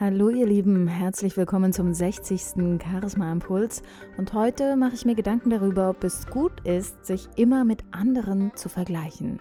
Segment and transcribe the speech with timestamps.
[0.00, 2.80] Hallo ihr Lieben, herzlich willkommen zum 60.
[2.82, 3.80] Charisma Impuls
[4.16, 8.50] und heute mache ich mir Gedanken darüber, ob es gut ist, sich immer mit anderen
[8.56, 9.38] zu vergleichen.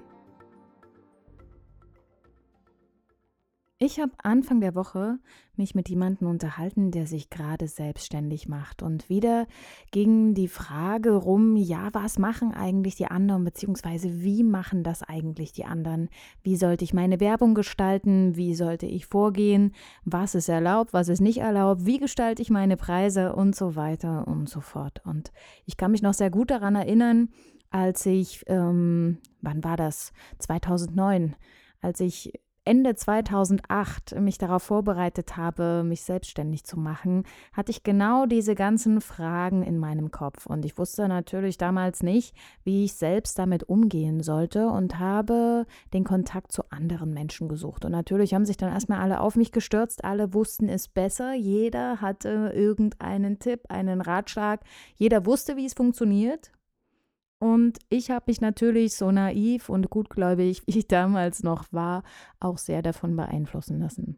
[3.86, 5.20] Ich habe Anfang der Woche
[5.58, 8.82] mich mit jemandem unterhalten, der sich gerade selbstständig macht.
[8.82, 9.46] Und wieder
[9.92, 15.52] ging die Frage rum, ja, was machen eigentlich die anderen, beziehungsweise wie machen das eigentlich
[15.52, 16.08] die anderen?
[16.44, 18.38] Wie sollte ich meine Werbung gestalten?
[18.38, 19.74] Wie sollte ich vorgehen?
[20.06, 20.94] Was ist erlaubt?
[20.94, 21.86] Was ist nicht erlaubt?
[21.86, 23.36] Wie gestalte ich meine Preise?
[23.36, 25.02] Und so weiter und so fort.
[25.04, 25.34] Und
[25.66, 27.32] ich kann mich noch sehr gut daran erinnern,
[27.70, 30.14] als ich, ähm, wann war das?
[30.40, 31.36] 2009
[31.82, 32.32] als ich
[32.66, 39.02] Ende 2008 mich darauf vorbereitet habe, mich selbstständig zu machen, hatte ich genau diese ganzen
[39.02, 40.46] Fragen in meinem Kopf.
[40.46, 46.06] Und ich wusste natürlich damals nicht, wie ich selbst damit umgehen sollte und habe den
[46.06, 47.84] Kontakt zu anderen Menschen gesucht.
[47.84, 50.06] Und natürlich haben sich dann erstmal alle auf mich gestürzt.
[50.06, 51.34] Alle wussten es besser.
[51.34, 54.62] Jeder hatte irgendeinen Tipp, einen Ratschlag.
[54.96, 56.54] Jeder wusste, wie es funktioniert.
[57.44, 62.04] Und ich habe mich natürlich so naiv und gutgläubig, wie ich damals noch war,
[62.40, 64.18] auch sehr davon beeinflussen lassen.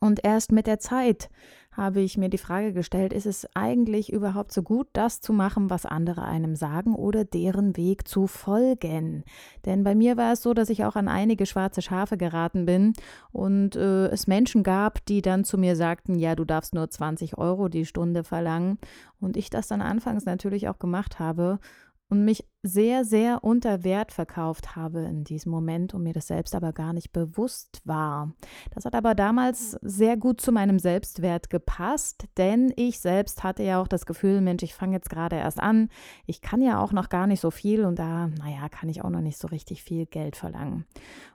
[0.00, 1.30] Und erst mit der Zeit
[1.70, 5.70] habe ich mir die Frage gestellt, ist es eigentlich überhaupt so gut, das zu machen,
[5.70, 9.22] was andere einem sagen oder deren Weg zu folgen?
[9.64, 12.94] Denn bei mir war es so, dass ich auch an einige schwarze Schafe geraten bin
[13.30, 17.38] und äh, es Menschen gab, die dann zu mir sagten, ja, du darfst nur 20
[17.38, 18.78] Euro die Stunde verlangen.
[19.20, 21.60] Und ich das dann anfangs natürlich auch gemacht habe
[22.08, 26.54] und mich sehr, sehr unter Wert verkauft habe in diesem Moment und mir das selbst
[26.54, 28.32] aber gar nicht bewusst war.
[28.74, 33.80] Das hat aber damals sehr gut zu meinem Selbstwert gepasst, denn ich selbst hatte ja
[33.80, 35.90] auch das Gefühl, Mensch, ich fange jetzt gerade erst an,
[36.24, 39.10] ich kann ja auch noch gar nicht so viel und da, naja, kann ich auch
[39.10, 40.86] noch nicht so richtig viel Geld verlangen.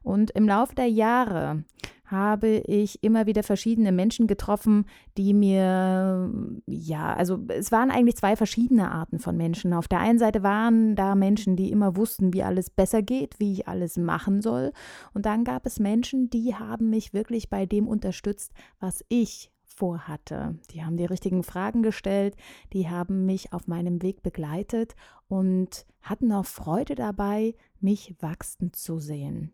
[0.02, 1.64] Und im Laufe der Jahre
[2.10, 4.86] habe ich immer wieder verschiedene Menschen getroffen,
[5.18, 6.32] die mir,
[6.66, 9.74] ja, also es waren eigentlich zwei verschiedene Arten von Menschen.
[9.74, 13.54] Auf der einen Seite waren da Menschen, die immer wussten, wie alles besser geht, wie
[13.54, 14.72] ich alles machen soll.
[15.14, 20.58] Und dann gab es Menschen, die haben mich wirklich bei dem unterstützt, was ich vorhatte.
[20.72, 22.36] Die haben die richtigen Fragen gestellt,
[22.74, 24.96] die haben mich auf meinem Weg begleitet
[25.28, 29.52] und hatten auch Freude dabei, mich wachsen zu sehen.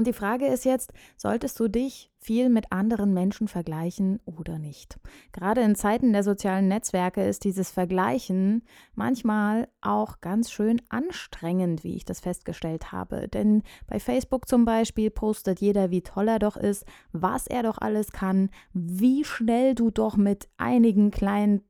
[0.00, 4.98] Und die Frage ist jetzt, solltest du dich viel mit anderen Menschen vergleichen oder nicht?
[5.30, 8.62] Gerade in Zeiten der sozialen Netzwerke ist dieses Vergleichen
[8.94, 13.28] manchmal auch ganz schön anstrengend, wie ich das festgestellt habe.
[13.28, 17.76] Denn bei Facebook zum Beispiel postet jeder, wie toll er doch ist, was er doch
[17.76, 21.60] alles kann, wie schnell du doch mit einigen kleinen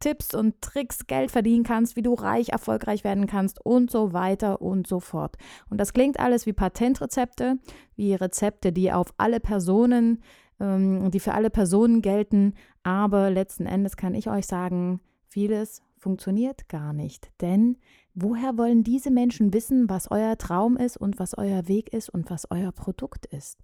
[0.00, 4.62] Tipps und Tricks Geld verdienen kannst, wie du reich, erfolgreich werden kannst und so weiter
[4.62, 5.36] und so fort.
[5.70, 7.58] Und das klingt alles wie Patentrezepte,
[7.96, 10.22] wie Rezepte, die auf alle Personen,
[10.60, 12.54] ähm, die für alle Personen gelten.
[12.82, 17.30] Aber letzten Endes kann ich euch sagen, vieles funktioniert gar nicht.
[17.40, 17.76] Denn
[18.14, 22.30] woher wollen diese Menschen wissen, was euer Traum ist und was euer Weg ist und
[22.30, 23.58] was euer Produkt ist?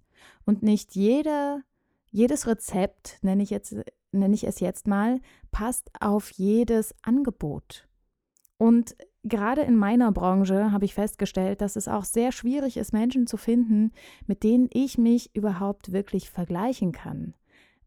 [0.45, 1.61] Und nicht jeder,
[2.11, 3.75] jedes Rezept, nenne ich jetzt
[4.15, 5.19] nenne ich es jetzt mal,
[5.51, 7.87] passt auf jedes Angebot.
[8.57, 13.27] Und gerade in meiner Branche habe ich festgestellt, dass es auch sehr schwierig ist, Menschen
[13.27, 13.91] zu finden,
[14.27, 17.33] mit denen ich mich überhaupt wirklich vergleichen kann.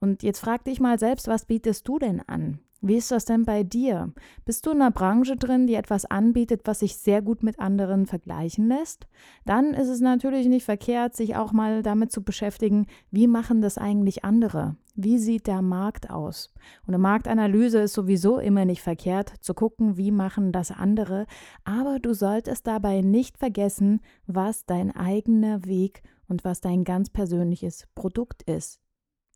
[0.00, 2.60] Und jetzt frag dich mal selbst, was bietest du denn an?
[2.81, 4.12] Wie ist das denn bei dir?
[4.45, 8.06] Bist du in einer Branche drin, die etwas anbietet, was sich sehr gut mit anderen
[8.06, 9.09] vergleichen lässt?
[9.45, 13.78] Dann ist es natürlich nicht verkehrt, sich auch mal damit zu beschäftigen, wie machen das
[13.78, 14.77] eigentlich andere?
[15.00, 16.53] Wie sieht der Markt aus?
[16.82, 21.26] Und eine Marktanalyse ist sowieso immer nicht verkehrt, zu gucken, wie machen das andere,
[21.62, 27.86] aber du solltest dabei nicht vergessen, was dein eigener Weg und was dein ganz persönliches
[27.94, 28.81] Produkt ist.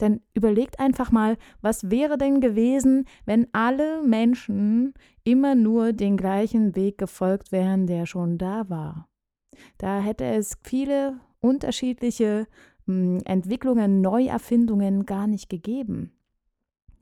[0.00, 6.74] Denn überlegt einfach mal, was wäre denn gewesen, wenn alle Menschen immer nur den gleichen
[6.74, 9.06] Weg gefolgt wären, der schon da war.
[9.78, 12.48] Da hätte es viele unterschiedliche
[12.86, 16.12] Entwicklungen, Neuerfindungen gar nicht gegeben.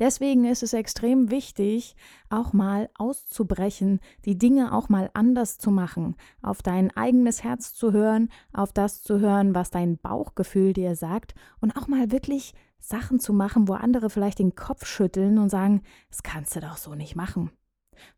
[0.01, 1.95] Deswegen ist es extrem wichtig,
[2.31, 7.93] auch mal auszubrechen, die Dinge auch mal anders zu machen, auf dein eigenes Herz zu
[7.93, 13.21] hören, auf das zu hören, was dein Bauchgefühl dir sagt und auch mal wirklich Sachen
[13.21, 16.95] zu machen, wo andere vielleicht den Kopf schütteln und sagen, das kannst du doch so
[16.95, 17.51] nicht machen.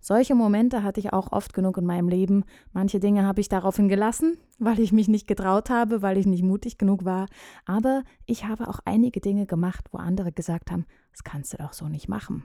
[0.00, 2.44] Solche Momente hatte ich auch oft genug in meinem Leben.
[2.72, 6.42] Manche Dinge habe ich daraufhin gelassen, weil ich mich nicht getraut habe, weil ich nicht
[6.42, 7.26] mutig genug war.
[7.66, 11.72] Aber ich habe auch einige Dinge gemacht, wo andere gesagt haben, das kannst du doch
[11.72, 12.44] so nicht machen.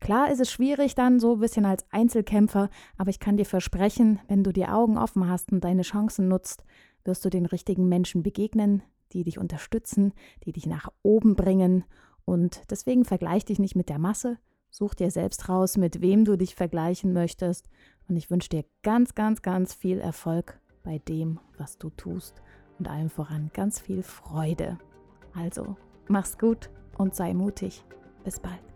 [0.00, 4.20] Klar ist es schwierig dann so ein bisschen als Einzelkämpfer, aber ich kann dir versprechen,
[4.28, 6.64] wenn du die Augen offen hast und deine Chancen nutzt,
[7.04, 8.82] wirst du den richtigen Menschen begegnen,
[9.12, 10.12] die dich unterstützen,
[10.44, 11.84] die dich nach oben bringen.
[12.24, 14.38] Und deswegen vergleich dich nicht mit der Masse.
[14.72, 17.68] Such dir selbst raus, mit wem du dich vergleichen möchtest.
[18.08, 22.42] Und ich wünsche dir ganz, ganz, ganz viel Erfolg bei dem, was du tust.
[22.78, 24.78] Und allem voran ganz viel Freude.
[25.34, 25.76] Also,
[26.08, 27.84] mach's gut und sei mutig.
[28.24, 28.71] Bis bald.